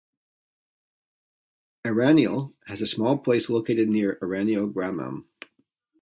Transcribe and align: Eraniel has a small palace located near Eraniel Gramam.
Eraniel 1.85 2.55
has 2.65 2.81
a 2.81 2.87
small 2.87 3.19
palace 3.19 3.51
located 3.51 3.87
near 3.87 4.17
Eraniel 4.19 4.73
Gramam. 4.73 5.25